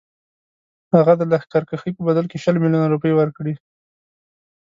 هغه 0.93 1.13
د 1.17 1.21
لښکرکښۍ 1.31 1.91
په 1.95 2.01
بدل 2.09 2.25
کې 2.31 2.37
شل 2.43 2.55
میلیونه 2.63 2.87
روپۍ 2.93 3.11
ورکړي. 3.15 3.53